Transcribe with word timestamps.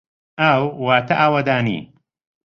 ئاو 0.41 0.61
واتە 0.85 1.13
ئاوەدانی. 1.21 1.79